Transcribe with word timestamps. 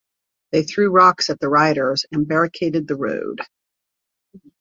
They 0.51 0.63
threw 0.63 0.89
rocks 0.89 1.29
at 1.29 1.39
the 1.39 1.47
riders, 1.47 2.07
and 2.11 2.27
barricaded 2.27 2.87
the 2.87 2.95
road. 2.95 3.41